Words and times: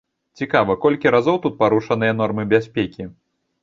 Цікава, 0.39 0.75
колькі 0.85 1.13
разоў 1.17 1.39
тут 1.45 1.61
парушаныя 1.61 2.19
нормы 2.25 2.51
бяспекі? 2.59 3.13